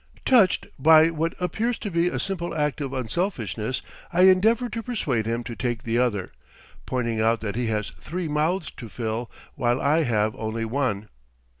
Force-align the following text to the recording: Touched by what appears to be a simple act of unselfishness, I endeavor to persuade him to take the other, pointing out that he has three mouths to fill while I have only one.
Touched 0.25 0.65
by 0.79 1.11
what 1.11 1.39
appears 1.39 1.77
to 1.77 1.91
be 1.91 2.07
a 2.07 2.17
simple 2.17 2.55
act 2.55 2.81
of 2.81 2.91
unselfishness, 2.91 3.83
I 4.11 4.23
endeavor 4.23 4.67
to 4.67 4.81
persuade 4.81 5.27
him 5.27 5.43
to 5.43 5.55
take 5.55 5.83
the 5.83 5.99
other, 5.99 6.31
pointing 6.87 7.21
out 7.21 7.39
that 7.41 7.55
he 7.55 7.67
has 7.67 7.89
three 7.99 8.27
mouths 8.27 8.71
to 8.77 8.89
fill 8.89 9.29
while 9.53 9.79
I 9.79 10.01
have 10.01 10.35
only 10.37 10.65
one. 10.65 11.07